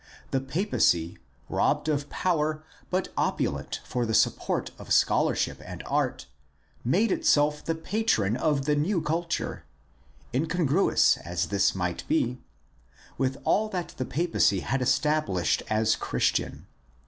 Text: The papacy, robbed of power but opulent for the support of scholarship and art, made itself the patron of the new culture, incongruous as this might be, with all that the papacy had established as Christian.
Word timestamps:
The 0.31 0.41
papacy, 0.41 1.19
robbed 1.47 1.87
of 1.87 2.09
power 2.09 2.63
but 2.89 3.09
opulent 3.15 3.81
for 3.85 4.03
the 4.03 4.15
support 4.15 4.71
of 4.79 4.91
scholarship 4.91 5.61
and 5.63 5.83
art, 5.85 6.25
made 6.83 7.11
itself 7.11 7.63
the 7.63 7.75
patron 7.75 8.35
of 8.35 8.65
the 8.65 8.75
new 8.75 8.99
culture, 8.99 9.63
incongruous 10.33 11.17
as 11.17 11.49
this 11.49 11.75
might 11.75 12.03
be, 12.07 12.39
with 13.19 13.37
all 13.43 13.69
that 13.69 13.89
the 13.97 14.05
papacy 14.05 14.61
had 14.61 14.81
established 14.81 15.61
as 15.69 15.95
Christian. 15.95 16.65